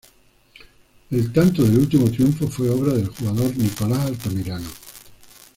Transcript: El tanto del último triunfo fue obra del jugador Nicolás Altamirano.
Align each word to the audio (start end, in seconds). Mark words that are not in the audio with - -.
El 1.11 1.31
tanto 1.31 1.61
del 1.61 1.77
último 1.77 2.09
triunfo 2.09 2.47
fue 2.47 2.71
obra 2.71 2.93
del 2.93 3.05
jugador 3.09 3.55
Nicolás 3.55 4.07
Altamirano. 4.07 4.67